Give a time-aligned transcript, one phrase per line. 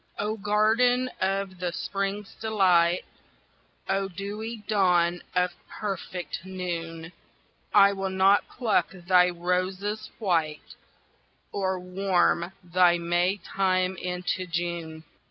[0.17, 3.05] Oh, garden of the Spring's delight!
[3.87, 7.11] Oh, dewy dawn of perfect noon!
[7.71, 10.73] I will not pluck thy roses white
[11.51, 15.03] Or warm thy May time into June.